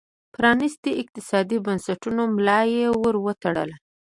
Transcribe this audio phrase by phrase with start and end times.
[0.03, 0.03] د
[0.35, 3.75] پرانیستو اقتصادي بنسټونو ملا یې ور وتړله.